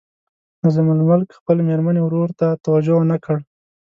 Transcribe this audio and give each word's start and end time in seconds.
نظام 0.63 0.87
الملک 0.95 1.27
خپل 1.37 1.57
میرني 1.67 2.01
ورور 2.03 2.29
ته 2.39 2.47
توجه 2.65 2.93
ونه 2.97 3.17
کړه. 3.23 3.39